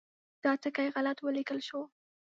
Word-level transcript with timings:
دا 0.43 0.51
ټکی 0.61 0.87
غلط 0.95 1.17
ولیکل 1.21 1.59
شو. 1.67 1.81